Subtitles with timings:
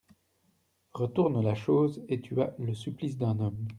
[0.93, 3.67] Retourne la chose et tu as le supplice d’un homme.